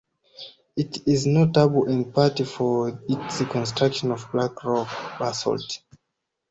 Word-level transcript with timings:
It 0.75 1.07
is 1.07 1.27
notable 1.27 1.87
in 1.87 2.11
part 2.11 2.39
for 2.47 2.99
its 3.07 3.37
construction 3.43 4.09
of 4.11 4.31
black 4.31 4.63
rock 4.63 4.87
(basalt). 5.19 5.77